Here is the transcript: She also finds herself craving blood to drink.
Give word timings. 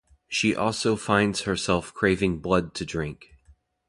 She 0.27 0.55
also 0.55 0.95
finds 0.95 1.41
herself 1.41 1.93
craving 1.93 2.39
blood 2.39 2.73
to 2.73 2.85
drink. 2.87 3.35